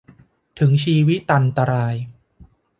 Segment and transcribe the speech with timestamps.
[0.59, 1.95] ถึงชีวิตันตราย